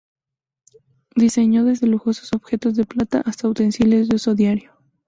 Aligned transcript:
Diseñó 1.15 1.63
desde 1.63 1.85
lujosos 1.85 2.33
objetos 2.33 2.75
de 2.75 2.85
plata 2.85 3.21
hasta 3.23 3.47
utensilios 3.47 4.09
de 4.09 4.15
uso 4.15 4.33
diario. 4.33 4.73